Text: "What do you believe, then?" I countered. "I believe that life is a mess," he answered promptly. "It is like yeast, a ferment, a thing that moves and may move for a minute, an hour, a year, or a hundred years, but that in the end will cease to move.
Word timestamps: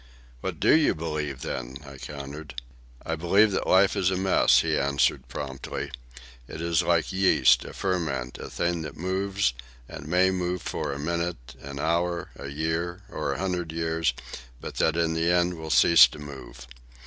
"What 0.39 0.59
do 0.59 0.75
you 0.75 0.95
believe, 0.95 1.41
then?" 1.41 1.77
I 1.85 1.99
countered. 1.99 2.59
"I 3.05 3.15
believe 3.15 3.51
that 3.51 3.67
life 3.67 3.95
is 3.95 4.09
a 4.09 4.17
mess," 4.17 4.61
he 4.61 4.75
answered 4.75 5.27
promptly. 5.27 5.91
"It 6.47 6.59
is 6.59 6.81
like 6.81 7.13
yeast, 7.13 7.65
a 7.65 7.71
ferment, 7.71 8.39
a 8.39 8.49
thing 8.49 8.81
that 8.81 8.97
moves 8.97 9.53
and 9.87 10.07
may 10.07 10.31
move 10.31 10.63
for 10.63 10.91
a 10.91 10.97
minute, 10.97 11.53
an 11.61 11.77
hour, 11.77 12.31
a 12.35 12.47
year, 12.47 13.03
or 13.11 13.33
a 13.33 13.37
hundred 13.39 13.71
years, 13.71 14.15
but 14.59 14.77
that 14.77 14.97
in 14.97 15.13
the 15.13 15.29
end 15.31 15.53
will 15.53 15.69
cease 15.69 16.07
to 16.07 16.17
move. 16.17 16.65